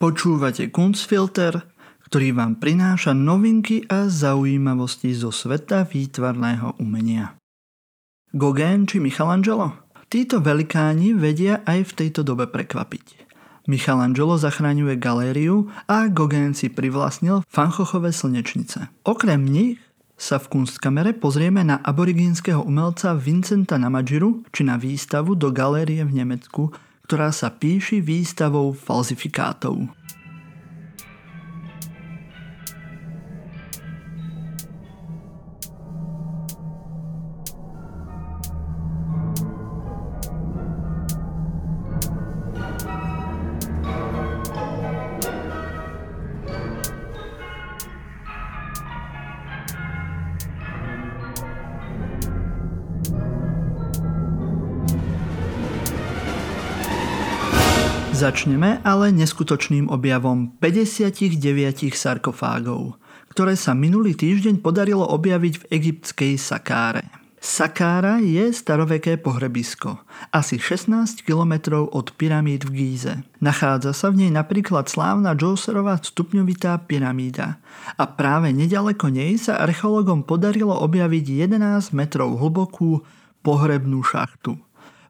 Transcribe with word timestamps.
Počúvate 0.00 0.72
Kunstfilter, 0.72 1.60
ktorý 2.08 2.32
vám 2.32 2.56
prináša 2.56 3.12
novinky 3.12 3.84
a 3.84 4.08
zaujímavosti 4.08 5.12
zo 5.12 5.28
sveta 5.28 5.84
výtvarného 5.84 6.80
umenia. 6.80 7.36
Gauguin 8.32 8.88
či 8.88 8.96
Michelangelo? 8.96 9.76
Títo 10.08 10.40
velikáni 10.40 11.12
vedia 11.12 11.60
aj 11.68 11.92
v 11.92 11.92
tejto 11.92 12.24
dobe 12.24 12.48
prekvapiť. 12.48 13.28
Michelangelo 13.68 14.40
zachraňuje 14.40 14.96
galériu 14.96 15.68
a 15.84 16.08
Gauguin 16.08 16.56
si 16.56 16.72
privlastnil 16.72 17.44
fanchochové 17.44 18.08
slnečnice. 18.08 18.88
Okrem 19.04 19.44
nich 19.44 19.84
sa 20.16 20.40
v 20.40 20.48
kunstkamere 20.48 21.12
pozrieme 21.12 21.60
na 21.60 21.76
aborigínskeho 21.76 22.64
umelca 22.64 23.12
Vincenta 23.12 23.76
Namadžiru 23.76 24.48
či 24.48 24.64
na 24.64 24.80
výstavu 24.80 25.36
do 25.36 25.52
galérie 25.52 26.00
v 26.08 26.24
Nemecku, 26.24 26.72
ktorá 27.10 27.34
sa 27.34 27.50
píši 27.50 27.98
výstavou 27.98 28.70
falzifikátov. 28.70 29.90
Začneme 58.20 58.84
ale 58.84 59.16
neskutočným 59.16 59.88
objavom 59.88 60.52
59 60.60 61.40
sarkofágov, 61.96 63.00
ktoré 63.32 63.56
sa 63.56 63.72
minulý 63.72 64.12
týždeň 64.12 64.60
podarilo 64.60 65.08
objaviť 65.08 65.54
v 65.56 65.64
egyptskej 65.72 66.32
Sakáre. 66.36 67.08
Sakára 67.40 68.20
je 68.20 68.52
staroveké 68.52 69.16
pohrebisko, 69.16 70.04
asi 70.36 70.60
16 70.60 71.24
km 71.24 71.80
od 71.88 72.12
pyramíd 72.20 72.68
v 72.68 72.84
Gíze. 72.92 73.24
Nachádza 73.40 73.96
sa 73.96 74.12
v 74.12 74.28
nej 74.28 74.30
napríklad 74.36 74.92
slávna 74.92 75.32
Džoserová 75.32 75.96
stupňovitá 76.04 76.76
pyramída 76.84 77.56
a 77.96 78.04
práve 78.04 78.52
nedaleko 78.52 79.08
nej 79.08 79.40
sa 79.40 79.64
archeologom 79.64 80.28
podarilo 80.28 80.76
objaviť 80.76 81.56
11 81.56 81.96
metrov 81.96 82.36
hlbokú 82.36 83.00
pohrebnú 83.40 84.04
šachtu. 84.04 84.60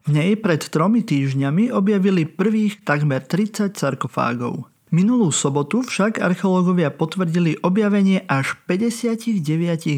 V 0.01 0.17
nej 0.17 0.33
pred 0.33 0.57
tromi 0.65 1.05
týždňami 1.05 1.69
objavili 1.69 2.25
prvých 2.25 2.81
takmer 2.81 3.21
30 3.21 3.77
sarkofágov. 3.77 4.65
Minulú 4.91 5.31
sobotu 5.31 5.85
však 5.85 6.19
archeológovia 6.19 6.91
potvrdili 6.91 7.55
objavenie 7.63 8.25
až 8.27 8.59
59 8.67 9.39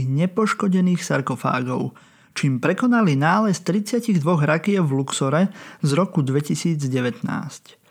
nepoškodených 0.06 1.02
sarkofágov, 1.02 1.98
čím 2.38 2.62
prekonali 2.62 3.18
nález 3.18 3.64
32 3.66 4.22
rakiev 4.22 4.86
v 4.86 4.92
Luxore 5.02 5.50
z 5.82 5.90
roku 5.98 6.22
2019. 6.22 7.83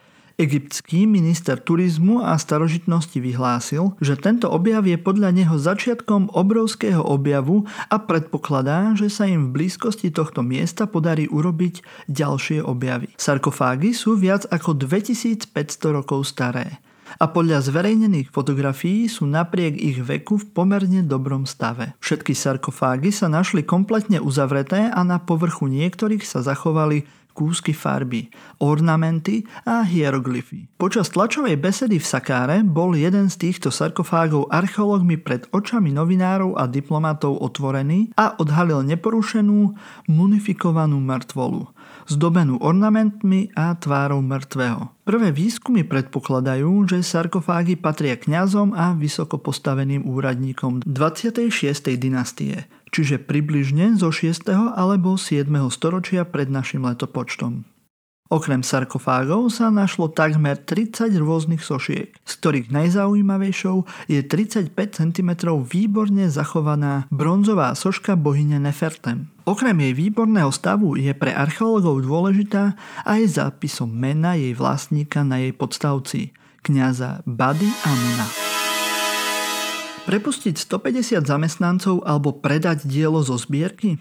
Egyptský 0.43 1.07
minister 1.07 1.55
turizmu 1.55 2.27
a 2.27 2.35
starožitnosti 2.35 3.15
vyhlásil, 3.15 3.95
že 4.03 4.19
tento 4.19 4.51
objav 4.51 4.83
je 4.83 4.99
podľa 4.99 5.31
neho 5.31 5.55
začiatkom 5.55 6.35
obrovského 6.35 6.99
objavu 6.99 7.63
a 7.87 8.03
predpokladá, 8.03 8.99
že 8.99 9.07
sa 9.07 9.31
im 9.31 9.49
v 9.49 9.63
blízkosti 9.63 10.11
tohto 10.11 10.43
miesta 10.43 10.91
podarí 10.91 11.31
urobiť 11.31 11.87
ďalšie 12.11 12.59
objavy. 12.59 13.15
Sarkofágy 13.15 13.95
sú 13.95 14.19
viac 14.19 14.51
ako 14.51 14.75
2500 14.75 15.55
rokov 15.95 16.27
staré 16.27 16.83
a 17.19 17.25
podľa 17.29 17.65
zverejnených 17.65 18.33
fotografií 18.33 19.11
sú 19.11 19.29
napriek 19.29 19.77
ich 19.77 19.99
veku 20.01 20.41
v 20.41 20.47
pomerne 20.53 21.01
dobrom 21.05 21.45
stave. 21.45 21.97
Všetky 21.99 22.33
sarkofágy 22.33 23.11
sa 23.11 23.29
našli 23.29 23.67
kompletne 23.67 24.23
uzavreté 24.23 24.89
a 24.89 25.01
na 25.03 25.21
povrchu 25.21 25.69
niektorých 25.69 26.25
sa 26.25 26.41
zachovali 26.41 27.05
kúsky 27.33 27.73
farby, 27.73 28.29
ornamenty 28.61 29.49
a 29.65 29.83
hieroglyfy. 29.83 30.69
Počas 30.77 31.09
tlačovej 31.11 31.57
besedy 31.57 31.97
v 31.97 32.07
Sakáre 32.07 32.57
bol 32.61 32.93
jeden 32.93 33.33
z 33.33 33.49
týchto 33.49 33.73
sarkofágov 33.73 34.53
archeológmi 34.53 35.17
pred 35.17 35.49
očami 35.51 35.91
novinárov 35.91 36.61
a 36.61 36.69
diplomatov 36.69 37.41
otvorený 37.41 38.13
a 38.21 38.37
odhalil 38.37 38.85
neporušenú, 38.85 39.73
munifikovanú 40.13 41.01
mŕtvolu, 41.01 41.73
zdobenú 42.13 42.61
ornamentmi 42.61 43.49
a 43.57 43.73
tvárou 43.73 44.21
mŕtvého. 44.21 44.93
Prvé 45.09 45.33
výskumy 45.33 45.89
predpokladajú, 45.89 46.69
že 46.85 47.01
sarkofágy 47.01 47.81
patria 47.81 48.21
kňazom 48.21 48.77
a 48.77 48.93
vysoko 48.93 49.41
postaveným 49.41 50.05
úradníkom 50.05 50.85
26. 50.85 51.49
dynastie, 51.97 52.69
čiže 52.93 53.17
približne 53.17 53.97
zo 53.97 54.13
6. 54.13 54.53
alebo 54.53 55.17
7. 55.17 55.49
storočia 55.73 56.29
pred 56.29 56.53
našim 56.53 56.85
letopočtom. 56.85 57.72
Okrem 58.33 58.65
sarkofágov 58.65 59.53
sa 59.53 59.69
našlo 59.69 60.09
takmer 60.09 60.57
30 60.57 61.13
rôznych 61.21 61.61
sošiek, 61.61 62.17
z 62.17 62.33
ktorých 62.41 62.73
najzaujímavejšou 62.73 64.09
je 64.09 64.25
35 64.25 64.73
cm 64.73 65.31
výborne 65.61 66.25
zachovaná 66.33 67.05
bronzová 67.13 67.77
soška 67.77 68.17
bohyne 68.17 68.57
Nefertem. 68.57 69.29
Okrem 69.45 69.77
jej 69.85 69.93
výborného 69.93 70.49
stavu 70.49 70.97
je 70.97 71.13
pre 71.13 71.37
archeológov 71.37 72.01
dôležitá 72.09 72.73
aj 73.05 73.37
zápisom 73.37 73.93
mena 73.93 74.33
jej 74.33 74.57
vlastníka 74.57 75.21
na 75.29 75.37
jej 75.37 75.53
podstavci, 75.53 76.33
kňaza 76.65 77.21
Bady 77.29 77.69
Amuna. 77.85 78.27
Prepustiť 80.09 80.57
150 80.57 81.29
zamestnancov 81.29 82.01
alebo 82.09 82.41
predať 82.41 82.89
dielo 82.89 83.21
zo 83.21 83.37
zbierky? 83.37 84.01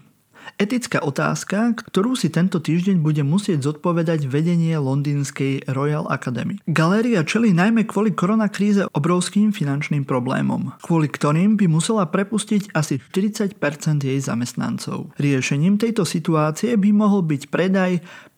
Etická 0.62 1.02
otázka, 1.02 1.74
ktorú 1.74 2.14
si 2.14 2.30
tento 2.30 2.62
týždeň 2.62 3.02
bude 3.02 3.26
musieť 3.26 3.66
zodpovedať 3.66 4.30
vedenie 4.30 4.78
londýnskej 4.78 5.66
Royal 5.74 6.06
Academy. 6.06 6.62
Galéria 6.70 7.26
čelí 7.26 7.50
najmä 7.50 7.90
kvôli 7.90 8.14
koronakríze 8.14 8.86
obrovským 8.94 9.50
finančným 9.50 10.06
problémom, 10.06 10.78
kvôli 10.86 11.10
ktorým 11.10 11.58
by 11.58 11.66
musela 11.66 12.06
prepustiť 12.06 12.78
asi 12.78 13.02
40% 13.02 13.58
jej 14.06 14.20
zamestnancov. 14.22 15.14
Riešením 15.18 15.82
tejto 15.82 16.06
situácie 16.06 16.78
by 16.78 16.90
mohol 16.94 17.26
byť 17.26 17.42
predaj 17.50 17.92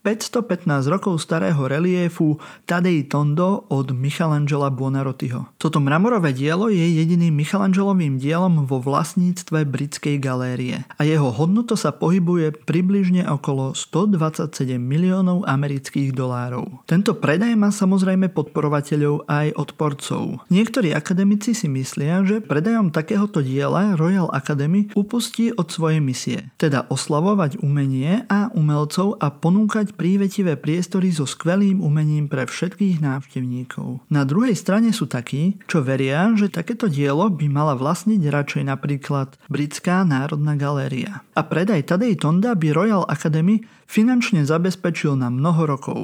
515 0.03 0.67
rokov 0.91 1.15
starého 1.23 1.63
reliefu 1.63 2.35
Tadei 2.67 3.07
Tondo 3.07 3.63
od 3.71 3.95
Michelangela 3.95 4.67
Buonarrotiho. 4.67 5.55
Toto 5.55 5.79
mramorové 5.79 6.35
dielo 6.35 6.67
je 6.67 6.83
jediným 6.83 7.31
Michelangelovým 7.31 8.19
dielom 8.19 8.67
vo 8.67 8.83
vlastníctve 8.83 9.63
britskej 9.63 10.19
galérie 10.19 10.83
a 10.99 11.07
jeho 11.07 11.31
hodnota 11.31 11.79
sa 11.79 11.95
pohybuje 11.95 12.67
približne 12.67 13.23
okolo 13.31 13.71
127 13.71 14.75
miliónov 14.75 15.47
amerických 15.47 16.11
dolárov. 16.11 16.83
Tento 16.83 17.15
predaj 17.15 17.55
má 17.55 17.71
samozrejme 17.71 18.27
podporovateľov 18.27 19.31
aj 19.31 19.55
odporcov. 19.55 20.43
Niektorí 20.51 20.91
akademici 20.91 21.55
si 21.55 21.71
myslia, 21.71 22.27
že 22.27 22.43
predajom 22.43 22.91
takéhoto 22.91 23.39
diela 23.39 23.95
Royal 23.95 24.27
Academy 24.35 24.91
upustí 24.99 25.55
od 25.55 25.71
svojej 25.71 26.03
misie, 26.03 26.51
teda 26.59 26.91
oslavovať 26.91 27.63
umenie 27.63 28.27
a 28.27 28.51
umelcov 28.51 29.15
a 29.23 29.31
ponúkať 29.31 29.92
prívetivé 29.93 30.57
priestory 30.57 31.13
so 31.13 31.29
skvelým 31.29 31.79
umením 31.79 32.25
pre 32.25 32.49
všetkých 32.49 32.99
návštevníkov. 32.99 34.03
Na 34.09 34.25
druhej 34.25 34.57
strane 34.57 34.89
sú 34.91 35.05
takí, 35.05 35.61
čo 35.69 35.85
veria, 35.85 36.33
že 36.33 36.49
takéto 36.49 36.89
dielo 36.89 37.29
by 37.29 37.45
mala 37.47 37.77
vlastniť 37.77 38.21
radšej 38.27 38.63
napríklad 38.67 39.37
Britská 39.47 40.03
národná 40.03 40.57
galéria. 40.57 41.21
A 41.37 41.41
predaj 41.45 41.87
Tadej 41.87 42.19
Tonda 42.19 42.57
by 42.57 42.73
Royal 42.73 43.03
Academy 43.05 43.63
finančne 43.85 44.43
zabezpečil 44.43 45.15
na 45.15 45.29
mnoho 45.31 45.69
rokov. 45.69 45.99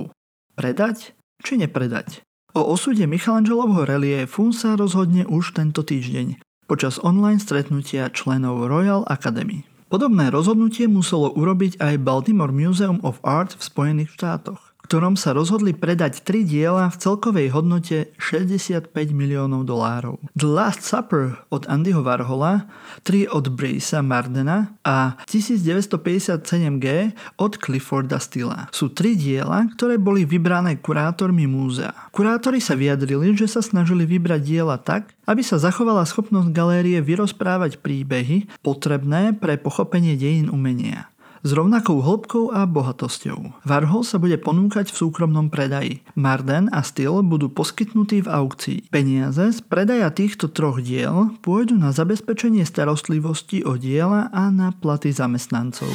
Predať 0.54 1.18
či 1.42 1.58
nepredať? 1.58 2.24
O 2.58 2.66
osude 2.66 3.06
Michelangelovho 3.06 3.86
reliefu 3.86 4.50
sa 4.50 4.74
rozhodne 4.74 5.26
už 5.30 5.54
tento 5.54 5.86
týždeň 5.86 6.42
počas 6.70 7.02
online 7.02 7.42
stretnutia 7.42 8.14
členov 8.14 8.70
Royal 8.70 9.02
Academy. 9.10 9.69
Podobné 9.90 10.30
rozhodnutie 10.30 10.86
muselo 10.86 11.34
urobiť 11.34 11.82
aj 11.82 12.06
Baltimore 12.06 12.54
Museum 12.54 13.02
of 13.02 13.18
Art 13.26 13.58
v 13.58 13.66
Spojených 13.66 14.14
štátoch 14.14 14.69
ktorom 14.90 15.14
sa 15.14 15.38
rozhodli 15.38 15.78
predať 15.78 16.26
tri 16.26 16.42
diela 16.42 16.90
v 16.90 16.98
celkovej 16.98 17.54
hodnote 17.54 18.10
65 18.18 18.90
miliónov 19.14 19.70
dolárov. 19.70 20.18
The 20.34 20.50
Last 20.50 20.82
Supper 20.82 21.46
od 21.54 21.70
Andyho 21.70 22.02
Warhola, 22.02 22.66
3 23.06 23.30
od 23.30 23.54
Brace'a 23.54 24.02
Mardena 24.02 24.74
a 24.82 25.14
1957G 25.30 27.14
od 27.38 27.54
Clifforda 27.62 28.18
Stilla. 28.18 28.66
Sú 28.74 28.90
tri 28.90 29.14
diela, 29.14 29.70
ktoré 29.78 30.02
boli 30.02 30.26
vybrané 30.26 30.82
kurátormi 30.82 31.46
múzea. 31.46 31.94
Kurátori 32.10 32.58
sa 32.58 32.74
vyjadrili, 32.74 33.38
že 33.38 33.46
sa 33.46 33.62
snažili 33.62 34.10
vybrať 34.10 34.42
diela 34.42 34.82
tak, 34.82 35.14
aby 35.30 35.46
sa 35.46 35.62
zachovala 35.62 36.02
schopnosť 36.10 36.50
galérie 36.50 36.98
vyrozprávať 36.98 37.78
príbehy 37.86 38.50
potrebné 38.66 39.38
pre 39.38 39.62
pochopenie 39.62 40.18
dejín 40.18 40.50
umenia 40.50 41.14
s 41.44 41.50
rovnakou 41.54 42.02
hĺbkou 42.04 42.52
a 42.52 42.66
bohatosťou. 42.66 43.64
Warhol 43.64 44.04
sa 44.04 44.18
bude 44.18 44.36
ponúkať 44.40 44.92
v 44.92 45.00
súkromnom 45.06 45.48
predaji. 45.52 46.04
Marden 46.16 46.72
a 46.72 46.84
Styl 46.84 47.22
budú 47.24 47.52
poskytnutí 47.52 48.26
v 48.26 48.32
aukcii. 48.32 48.80
Peniaze 48.92 49.52
z 49.54 49.60
predaja 49.64 50.12
týchto 50.12 50.52
troch 50.52 50.80
diel 50.80 51.36
pôjdu 51.44 51.76
na 51.76 51.92
zabezpečenie 51.96 52.64
starostlivosti 52.64 53.64
o 53.68 53.76
diela 53.76 54.32
a 54.32 54.48
na 54.52 54.72
platy 54.72 55.12
zamestnancov. 55.12 55.92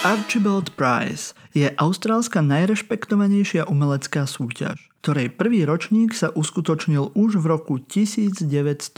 Archibald 0.00 0.72
Prize 0.80 1.36
je 1.52 1.68
austrálska 1.76 2.40
najrešpektovanejšia 2.40 3.68
umelecká 3.68 4.24
súťaž, 4.24 4.88
ktorej 5.04 5.28
prvý 5.36 5.68
ročník 5.68 6.16
sa 6.16 6.32
uskutočnil 6.32 7.12
už 7.12 7.36
v 7.36 7.44
roku 7.44 7.76
1921. 7.76 8.96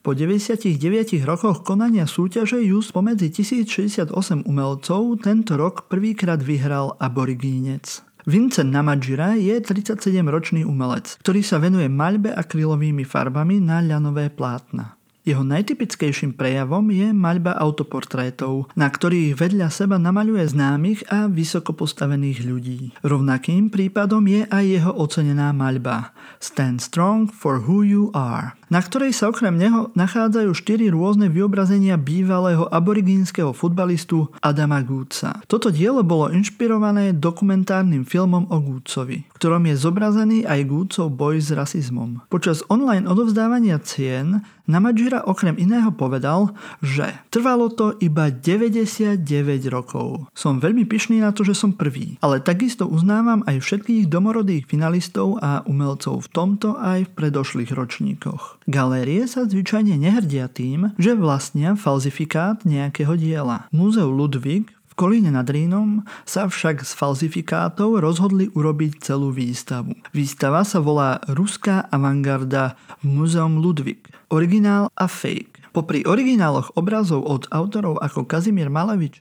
Po 0.00 0.10
99 0.16 0.80
rokoch 1.28 1.60
konania 1.68 2.08
súťaže 2.08 2.64
ju 2.64 2.80
spomedzi 2.80 3.28
1068 3.28 4.08
umelcov 4.48 5.20
tento 5.20 5.52
rok 5.60 5.84
prvýkrát 5.92 6.40
vyhral 6.40 6.96
aborigínec. 6.96 8.00
Vincent 8.24 8.72
Namadžira 8.72 9.36
je 9.36 9.60
37-ročný 9.60 10.64
umelec, 10.64 11.20
ktorý 11.20 11.44
sa 11.44 11.60
venuje 11.60 11.92
maľbe 11.92 12.32
akrylovými 12.32 13.04
farbami 13.04 13.60
na 13.60 13.84
ľanové 13.84 14.32
plátna. 14.32 14.96
Jeho 15.24 15.40
najtypickejším 15.40 16.36
prejavom 16.36 16.92
je 16.92 17.08
maľba 17.16 17.56
autoportrétov, 17.56 18.68
na 18.76 18.92
ktorých 18.92 19.40
vedľa 19.40 19.72
seba 19.72 19.96
namaľuje 19.96 20.44
známych 20.52 21.00
a 21.08 21.32
vysoko 21.32 21.72
postavených 21.72 22.44
ľudí. 22.44 22.92
Rovnakým 23.00 23.72
prípadom 23.72 24.20
je 24.28 24.44
aj 24.44 24.64
jeho 24.68 24.92
ocenená 24.92 25.48
maľba 25.56 26.12
Stand 26.44 26.84
Strong 26.84 27.32
for 27.32 27.64
Who 27.64 27.88
You 27.88 28.12
Are, 28.12 28.52
na 28.74 28.82
ktorej 28.82 29.14
sa 29.14 29.30
okrem 29.30 29.54
neho 29.54 29.94
nachádzajú 29.94 30.50
štyri 30.50 30.90
rôzne 30.90 31.30
vyobrazenia 31.30 31.94
bývalého 31.94 32.66
aborigínskeho 32.66 33.54
futbalistu 33.54 34.26
Adama 34.42 34.82
Goodsa. 34.82 35.38
Toto 35.46 35.70
dielo 35.70 36.02
bolo 36.02 36.34
inšpirované 36.34 37.14
dokumentárnym 37.14 38.02
filmom 38.02 38.50
o 38.50 38.58
Goodsovi, 38.58 39.30
v 39.30 39.36
ktorom 39.38 39.70
je 39.70 39.78
zobrazený 39.78 40.42
aj 40.42 40.66
Goodsov 40.66 41.14
boj 41.14 41.38
s 41.38 41.54
rasizmom. 41.54 42.26
Počas 42.26 42.66
online 42.66 43.06
odovzdávania 43.06 43.78
cien 43.78 44.42
Namadžira 44.64 45.20
okrem 45.28 45.60
iného 45.60 45.92
povedal, 45.92 46.56
že 46.80 47.04
trvalo 47.28 47.68
to 47.68 48.00
iba 48.00 48.32
99 48.32 49.20
rokov. 49.68 50.24
Som 50.32 50.56
veľmi 50.56 50.88
pyšný 50.88 51.20
na 51.20 51.36
to, 51.36 51.44
že 51.44 51.52
som 51.52 51.76
prvý, 51.76 52.16
ale 52.24 52.40
takisto 52.40 52.88
uznávam 52.88 53.44
aj 53.44 53.60
všetkých 53.60 54.08
domorodých 54.08 54.64
finalistov 54.64 55.36
a 55.44 55.60
umelcov 55.68 56.24
v 56.24 56.28
tomto 56.32 56.80
aj 56.80 57.04
v 57.04 57.12
predošlých 57.12 57.76
ročníkoch. 57.76 58.63
Galérie 58.64 59.28
sa 59.28 59.44
zvyčajne 59.44 59.92
nehrdia 60.00 60.48
tým, 60.48 60.96
že 60.96 61.12
vlastnia 61.12 61.76
falzifikát 61.76 62.64
nejakého 62.64 63.12
diela. 63.12 63.68
Múzeu 63.68 64.08
Ludwig 64.08 64.72
v 64.88 64.92
Kolíne 64.96 65.28
nad 65.28 65.44
Rínom 65.44 66.00
sa 66.24 66.48
však 66.48 66.80
z 66.80 66.96
falzifikátov 66.96 68.00
rozhodli 68.00 68.48
urobiť 68.56 69.04
celú 69.04 69.36
výstavu. 69.36 69.92
Výstava 70.16 70.64
sa 70.64 70.80
volá 70.80 71.20
Ruská 71.28 71.84
avantgarda 71.92 72.80
v 73.04 73.20
Múzeum 73.20 73.60
Ludwig. 73.60 74.08
Originál 74.32 74.88
a 74.96 75.12
fake. 75.12 75.60
Popri 75.76 76.06
origináloch 76.08 76.72
obrazov 76.72 77.26
od 77.26 77.44
autorov 77.52 78.00
ako 78.00 78.24
Kazimír 78.24 78.72
Malevič, 78.72 79.20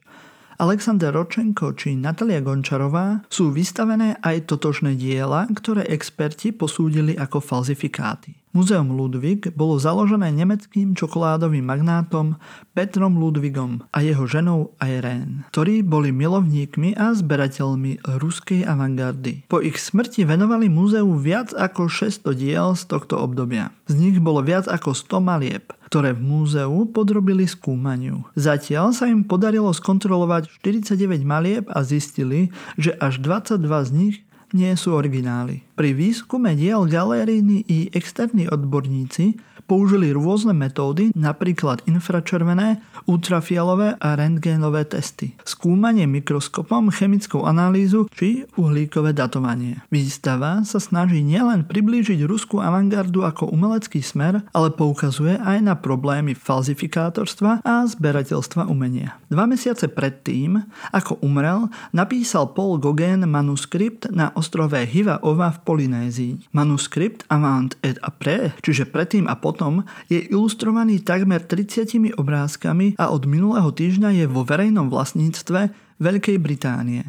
Alexander 0.64 1.12
Ročenko 1.12 1.76
či 1.76 1.92
Natalia 1.92 2.40
Gončarová 2.40 3.28
sú 3.28 3.52
vystavené 3.52 4.16
aj 4.24 4.48
totožné 4.48 4.96
diela, 4.96 5.44
ktoré 5.52 5.84
experti 5.92 6.56
posúdili 6.56 7.20
ako 7.20 7.44
falzifikáty. 7.44 8.40
Muzeum 8.56 8.96
Ludwig 8.96 9.52
bolo 9.60 9.76
založené 9.76 10.32
nemeckým 10.32 10.96
čokoládovým 10.96 11.68
magnátom 11.68 12.40
Petrom 12.72 13.20
Ludwigom 13.20 13.84
a 13.92 14.06
jeho 14.06 14.24
ženou 14.24 14.72
Irene, 14.80 15.44
ktorí 15.52 15.84
boli 15.84 16.16
milovníkmi 16.16 16.96
a 16.96 17.12
zberateľmi 17.12 18.08
ruskej 18.24 18.64
avantgardy. 18.64 19.50
Po 19.52 19.60
ich 19.60 19.76
smrti 19.76 20.24
venovali 20.24 20.72
múzeu 20.72 21.12
viac 21.20 21.52
ako 21.52 21.92
600 21.92 22.40
diel 22.40 22.72
z 22.80 22.88
tohto 22.88 23.20
obdobia. 23.20 23.76
Z 23.92 24.00
nich 24.00 24.16
bolo 24.24 24.40
viac 24.40 24.72
ako 24.72 24.96
100 24.96 25.20
malieb, 25.20 25.74
ktoré 25.94 26.18
v 26.18 26.26
múzeu 26.26 26.90
podrobili 26.90 27.46
skúmaniu. 27.46 28.26
Zatiaľ 28.34 28.98
sa 28.98 29.06
im 29.06 29.22
podarilo 29.22 29.70
skontrolovať 29.70 30.50
49 30.66 31.22
malieb 31.22 31.70
a 31.70 31.86
zistili, 31.86 32.50
že 32.82 32.98
až 32.98 33.22
22 33.22 33.62
z 33.62 33.90
nich 33.94 34.16
nie 34.54 34.72
sú 34.78 34.94
originály. 34.94 35.66
Pri 35.74 35.98
výskume 35.98 36.54
diel 36.54 36.86
galeríny 36.86 37.66
i 37.66 37.90
externí 37.92 38.46
odborníci 38.46 39.42
použili 39.66 40.12
rôzne 40.12 40.52
metódy, 40.52 41.16
napríklad 41.16 41.82
infračervené, 41.88 42.84
ultrafialové 43.08 43.96
a 44.00 44.16
rentgénové 44.20 44.84
testy, 44.88 45.36
skúmanie 45.48 46.06
mikroskopom, 46.08 46.92
chemickú 46.92 47.48
analýzu 47.48 48.06
či 48.12 48.44
uhlíkové 48.60 49.16
datovanie. 49.16 49.80
Výstava 49.90 50.62
sa 50.68 50.80
snaží 50.84 51.24
nielen 51.24 51.64
priblížiť 51.68 52.22
ruskú 52.28 52.60
avantgardu 52.60 53.24
ako 53.24 53.50
umelecký 53.50 54.04
smer, 54.04 54.44
ale 54.52 54.70
poukazuje 54.76 55.40
aj 55.40 55.58
na 55.64 55.74
problémy 55.80 56.36
falzifikátorstva 56.36 57.64
a 57.64 57.88
zberateľstva 57.88 58.68
umenia. 58.68 59.16
Dva 59.32 59.48
mesiace 59.48 59.90
predtým, 59.90 60.60
ako 60.94 61.24
umrel, 61.24 61.72
napísal 61.96 62.52
Paul 62.54 62.78
Gauguin 62.78 63.26
manuskript 63.26 64.12
na 64.12 64.30
ostrove 64.44 64.76
Hiva 64.76 65.24
Ova 65.24 65.56
v 65.56 65.64
Polynézii. 65.64 66.52
Manuskript 66.52 67.24
Avant 67.32 67.72
et 67.80 67.96
après, 68.04 68.52
čiže 68.60 68.92
predtým 68.92 69.24
a 69.32 69.40
potom, 69.40 69.88
je 70.12 70.20
ilustrovaný 70.20 71.00
takmer 71.00 71.40
30 71.40 72.12
obrázkami 72.20 73.00
a 73.00 73.08
od 73.16 73.24
minulého 73.24 73.72
týždňa 73.72 74.20
je 74.20 74.26
vo 74.28 74.44
verejnom 74.44 74.92
vlastníctve 74.92 75.72
Veľkej 76.04 76.38
Británie. 76.44 77.08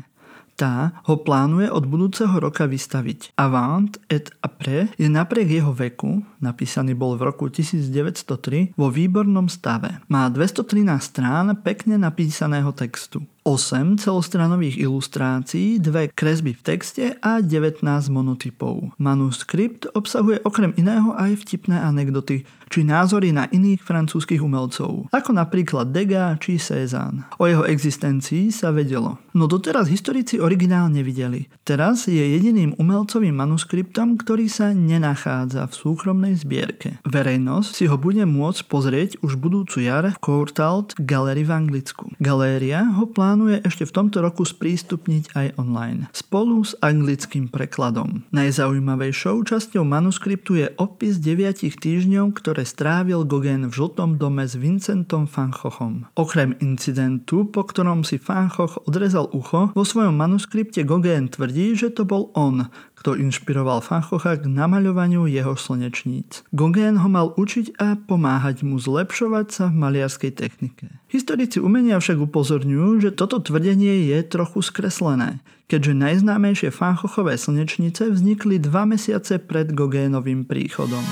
Tá 0.54 1.02
ho 1.10 1.18
plánuje 1.18 1.66
od 1.66 1.90
budúceho 1.90 2.38
roka 2.38 2.70
vystaviť. 2.70 3.34
Avant 3.34 3.90
et 4.06 4.30
après 4.38 4.86
je 4.94 5.10
napriek 5.10 5.50
jeho 5.58 5.74
veku, 5.74 6.22
napísaný 6.44 6.92
bol 6.92 7.16
v 7.16 7.32
roku 7.32 7.48
1903, 7.48 8.76
vo 8.76 8.92
výbornom 8.92 9.48
stave. 9.48 10.04
Má 10.12 10.28
213 10.28 11.00
strán 11.00 11.56
pekne 11.64 11.96
napísaného 11.96 12.68
textu. 12.76 13.24
8 13.44 14.00
celostranových 14.00 14.80
ilustrácií, 14.80 15.76
dve 15.76 16.08
kresby 16.08 16.56
v 16.56 16.62
texte 16.64 17.04
a 17.20 17.44
19 17.44 17.84
monotypov. 18.08 18.96
Manuskript 18.96 19.84
obsahuje 19.92 20.40
okrem 20.48 20.72
iného 20.80 21.12
aj 21.12 21.44
vtipné 21.44 21.76
anekdoty 21.76 22.48
či 22.72 22.80
názory 22.82 23.30
na 23.36 23.44
iných 23.52 23.84
francúzskych 23.84 24.40
umelcov, 24.40 25.12
ako 25.12 25.30
napríklad 25.36 25.92
Degas 25.92 26.40
či 26.40 26.56
Cézanne. 26.56 27.28
O 27.36 27.44
jeho 27.44 27.68
existencii 27.68 28.48
sa 28.48 28.72
vedelo. 28.72 29.20
No 29.36 29.44
doteraz 29.44 29.92
historici 29.92 30.40
originál 30.40 30.88
nevideli. 30.88 31.46
Teraz 31.62 32.08
je 32.08 32.18
jediným 32.18 32.72
umelcovým 32.80 33.36
manuskriptom, 33.36 34.16
ktorý 34.16 34.48
sa 34.48 34.72
nenachádza 34.72 35.68
v 35.68 35.74
súkromnej 35.76 36.33
zbierke. 36.38 36.98
Verejnosť 37.06 37.70
si 37.70 37.84
ho 37.86 37.96
bude 37.98 38.22
môcť 38.26 38.60
pozrieť 38.66 39.10
už 39.22 39.38
budúcu 39.38 39.82
jar 39.82 40.04
v 40.10 40.20
Courtauld 40.20 40.98
Gallery 41.00 41.46
v 41.46 41.52
Anglicku. 41.54 42.10
Galéria 42.18 42.84
ho 42.98 43.06
plánuje 43.08 43.62
ešte 43.62 43.86
v 43.86 43.94
tomto 43.94 44.20
roku 44.20 44.42
sprístupniť 44.42 45.34
aj 45.38 45.46
online, 45.56 46.10
spolu 46.10 46.62
s 46.62 46.74
anglickým 46.82 47.48
prekladom. 47.48 48.26
Najzaujímavejšou 48.34 49.46
časťou 49.46 49.86
manuskriptu 49.86 50.60
je 50.60 50.66
opis 50.76 51.22
9 51.22 51.62
týždňov, 51.62 52.34
ktoré 52.36 52.66
strávil 52.66 53.22
Gauguin 53.28 53.70
v 53.70 53.72
žltom 53.72 54.16
dome 54.18 54.44
s 54.44 54.58
Vincentom 54.58 55.28
van 55.30 55.54
Goghom. 55.54 56.08
Okrem 56.18 56.56
incidentu, 56.58 57.46
po 57.48 57.62
ktorom 57.64 58.02
si 58.02 58.18
Van 58.18 58.50
Gogh 58.50 58.80
odrezal 58.88 59.30
ucho, 59.30 59.70
vo 59.72 59.84
svojom 59.84 60.16
manuskripte 60.16 60.82
Gauguin 60.82 61.28
tvrdí, 61.30 61.76
že 61.78 61.92
to 61.92 62.08
bol 62.08 62.32
on, 62.34 62.68
kto 63.04 63.20
inšpiroval 63.20 63.84
Fanchocha 63.84 64.40
k 64.40 64.48
namaľovaniu 64.48 65.28
jeho 65.28 65.52
slnečníc. 65.60 66.40
Gauguin 66.56 66.96
ho 66.96 67.08
mal 67.12 67.36
učiť 67.36 67.76
a 67.76 68.00
pomáhať 68.00 68.64
mu 68.64 68.80
zlepšovať 68.80 69.46
sa 69.52 69.64
v 69.68 69.76
maliarskej 69.76 70.32
technike. 70.32 70.88
Historici 71.12 71.60
umenia 71.60 72.00
však 72.00 72.16
upozorňujú, 72.16 73.04
že 73.04 73.10
toto 73.12 73.44
tvrdenie 73.44 74.08
je 74.08 74.24
trochu 74.24 74.64
skreslené, 74.64 75.44
keďže 75.68 76.00
najznámejšie 76.00 76.72
Fanchochové 76.72 77.36
slnečnice 77.36 78.08
vznikli 78.08 78.56
dva 78.56 78.88
mesiace 78.88 79.36
pred 79.36 79.76
Gogénovým 79.76 80.48
príchodom. 80.48 81.04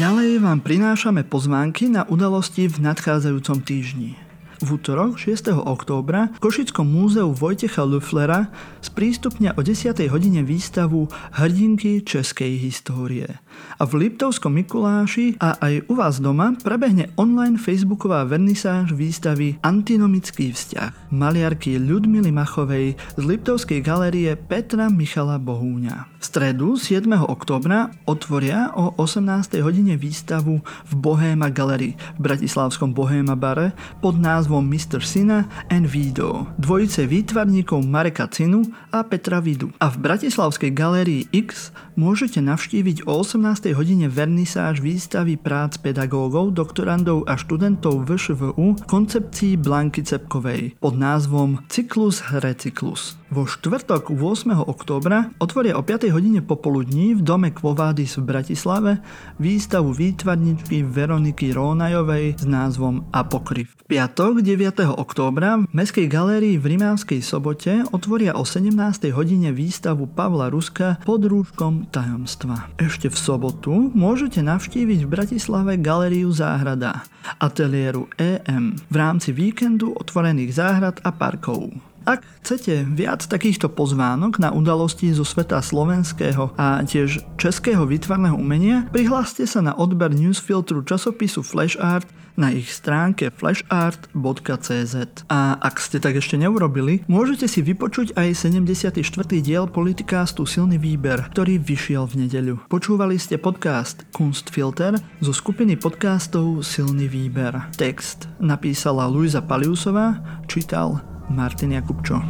Ďalej 0.00 0.40
vám 0.40 0.64
prinášame 0.64 1.20
pozvánky 1.28 1.92
na 1.92 2.08
udalosti 2.08 2.64
v 2.64 2.80
nadchádzajúcom 2.80 3.60
týždni. 3.60 4.27
V 4.58 4.74
útorok 4.74 5.22
6. 5.22 5.54
októbra 5.54 6.34
v 6.34 6.38
Košickom 6.42 6.82
múzeu 6.82 7.30
Vojtecha 7.30 7.86
Luflera 7.86 8.50
sprístupnia 8.82 9.54
o 9.54 9.62
10. 9.62 9.94
hodine 10.10 10.42
výstavu 10.42 11.06
Hrdinky 11.38 12.02
českej 12.02 12.58
histórie. 12.58 13.38
A 13.78 13.86
v 13.86 14.06
Liptovskom 14.06 14.58
Mikuláši 14.58 15.38
a 15.38 15.54
aj 15.62 15.86
u 15.86 15.94
vás 15.94 16.18
doma 16.18 16.58
prebehne 16.58 17.14
online 17.14 17.54
facebooková 17.54 18.26
vernisáž 18.26 18.98
výstavy 18.98 19.62
Antinomický 19.62 20.50
vzťah 20.50 21.14
maliarky 21.14 21.78
Ľudmily 21.78 22.34
Machovej 22.34 22.98
z 23.14 23.22
Liptovskej 23.22 23.78
galérie 23.78 24.34
Petra 24.34 24.90
Michala 24.90 25.38
Bohúňa. 25.38 26.10
V 26.18 26.24
stredu 26.26 26.74
7. 26.74 27.06
októbra 27.14 27.94
otvoria 28.10 28.74
o 28.74 28.90
18. 28.98 29.62
hodine 29.62 29.94
výstavu 29.94 30.58
v 30.62 30.92
Bohéma 30.98 31.46
Gallery 31.54 31.94
v 32.18 32.20
Bratislavskom 32.20 32.90
Bohéma 32.90 33.38
bare 33.38 33.70
pod 34.02 34.18
názvom 34.48 34.64
Mr. 34.64 35.04
Sina 35.04 35.44
and 35.68 35.84
Vido, 35.92 36.48
dvojice 36.56 37.04
výtvarníkov 37.04 37.84
Mareka 37.84 38.24
Cinu 38.32 38.64
a 38.88 39.04
Petra 39.04 39.44
Vidu. 39.44 39.68
A 39.76 39.92
v 39.92 40.00
Bratislavskej 40.00 40.72
galérii 40.72 41.28
X 41.36 41.68
môžete 42.00 42.40
navštíviť 42.40 43.04
o 43.04 43.20
18. 43.20 43.76
hodine 43.76 44.08
vernisáž 44.08 44.80
výstavy 44.80 45.36
prác 45.36 45.76
pedagógov, 45.76 46.56
doktorandov 46.56 47.28
a 47.28 47.36
študentov 47.36 48.08
VŠVU 48.08 48.88
koncepcii 48.88 49.60
Blanky 49.60 50.00
Cepkovej 50.00 50.80
pod 50.80 50.96
názvom 50.96 51.60
Cyklus 51.68 52.24
Recyklus. 52.32 53.20
Vo 53.28 53.44
štvrtok 53.44 54.08
8. 54.08 54.56
októbra 54.56 55.28
otvoria 55.36 55.76
o 55.76 55.84
5. 55.84 56.08
hodine 56.16 56.40
popoludní 56.40 57.12
v 57.12 57.20
dome 57.20 57.52
Kvovádis 57.52 58.16
v 58.16 58.24
Bratislave 58.24 59.04
výstavu 59.36 59.92
výtvarničky 59.92 60.80
Veroniky 60.80 61.52
Rónajovej 61.52 62.40
s 62.40 62.48
názvom 62.48 63.04
Apokryf. 63.12 63.76
V 63.84 63.92
piatok 63.92 64.40
9. 64.40 64.80
októbra 64.96 65.60
v 65.60 65.68
Mestskej 65.76 66.08
galérii 66.08 66.56
v 66.56 66.72
Rimavskej 66.72 67.20
sobote 67.20 67.84
otvoria 67.92 68.32
o 68.32 68.48
17. 68.48 68.72
hodine 69.12 69.52
výstavu 69.52 70.08
Pavla 70.08 70.48
Ruska 70.48 70.96
pod 71.04 71.20
rúškom 71.20 71.92
tajomstva. 71.92 72.72
Ešte 72.80 73.12
v 73.12 73.16
sobotu 73.20 73.92
môžete 73.92 74.40
navštíviť 74.40 75.04
v 75.04 75.12
Bratislave 75.12 75.76
galériu 75.76 76.32
Záhrada, 76.32 77.04
ateliéru 77.36 78.08
EM 78.16 78.80
v 78.88 78.94
rámci 78.96 79.36
víkendu 79.36 79.92
otvorených 79.92 80.56
záhrad 80.56 80.96
a 81.04 81.12
parkov. 81.12 81.76
Ak 82.08 82.24
chcete 82.40 82.88
viac 82.88 83.20
takýchto 83.20 83.68
pozvánok 83.68 84.40
na 84.40 84.48
udalosti 84.48 85.12
zo 85.12 85.28
sveta 85.28 85.60
slovenského 85.60 86.56
a 86.56 86.80
tiež 86.80 87.20
českého 87.36 87.84
výtvarného 87.84 88.32
umenia, 88.32 88.88
prihláste 88.88 89.44
sa 89.44 89.60
na 89.60 89.76
odber 89.76 90.16
newsfiltru 90.16 90.80
časopisu 90.88 91.44
Flash 91.44 91.76
Art 91.76 92.08
na 92.32 92.48
ich 92.48 92.72
stránke 92.72 93.28
flashart.cz. 93.28 94.96
A 95.28 95.60
ak 95.60 95.76
ste 95.76 96.00
tak 96.00 96.16
ešte 96.16 96.40
neurobili, 96.40 97.04
môžete 97.12 97.44
si 97.44 97.60
vypočuť 97.60 98.16
aj 98.16 98.40
74. 98.56 98.96
diel 99.44 99.68
politikástu 99.68 100.48
Silný 100.48 100.80
výber, 100.80 101.28
ktorý 101.36 101.60
vyšiel 101.60 102.08
v 102.08 102.24
nedeľu. 102.24 102.72
Počúvali 102.72 103.20
ste 103.20 103.36
podcast 103.36 104.08
Kunstfilter 104.16 104.96
zo 105.20 105.36
skupiny 105.36 105.76
podcastov 105.76 106.64
Silný 106.64 107.04
výber. 107.04 107.68
Text 107.76 108.32
napísala 108.40 109.04
Luisa 109.12 109.44
Paliusová, 109.44 110.40
čítal 110.48 111.17
Martin 111.30 111.72
Jakubčo. 111.72 112.22